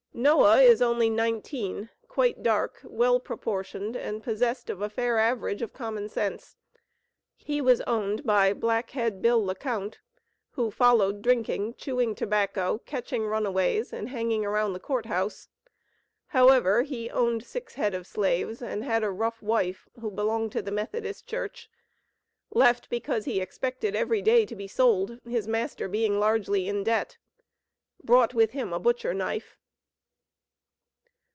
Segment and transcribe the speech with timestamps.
[0.13, 5.73] Noah is only nineteen, quite dark, well proportioned, and possessed of a fair average of
[5.73, 6.57] common sense.
[7.37, 9.99] He was owned by "Black head Bill LeCount,"
[10.51, 15.47] who "followed drinking, chewing tobacco, catching 'runaways,' and hanging around the court house."
[16.27, 20.61] However, he owned six head of slaves, and had a "rough wife," who belonged to
[20.61, 21.67] the Methodist Church.
[22.51, 27.17] Left because he "expected every day to be sold" his master being largely in "debt."
[28.03, 29.57] Brought with him a butcher knife.